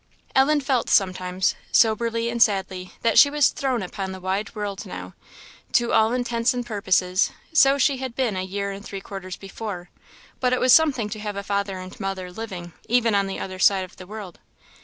Ellen 0.35 0.61
felt 0.61 0.89
sometimes, 0.89 1.53
soberly 1.71 2.27
and 2.31 2.41
sadly, 2.41 2.93
that 3.03 3.19
she 3.19 3.29
was 3.29 3.49
thrown 3.49 3.83
upon 3.83 4.11
the 4.13 4.19
wide 4.19 4.55
world 4.55 4.83
now. 4.87 5.13
To 5.73 5.93
all 5.93 6.11
intents 6.11 6.55
and 6.55 6.65
purposes 6.65 7.29
so 7.53 7.77
she 7.77 7.97
had 7.97 8.15
been 8.15 8.35
a 8.35 8.41
year 8.41 8.71
and 8.71 8.83
three 8.83 8.99
quarters 8.99 9.37
before; 9.37 9.91
but 10.39 10.53
it 10.53 10.59
was 10.59 10.73
something 10.73 11.07
to 11.11 11.19
have 11.19 11.35
a 11.35 11.43
father 11.43 11.77
and 11.77 11.99
mother 11.99 12.31
living, 12.31 12.73
even 12.89 13.13
on 13.13 13.27
the 13.27 13.39
other 13.39 13.59
side 13.59 13.85
of 13.85 13.97
the 13.97 14.07
world. 14.07 14.39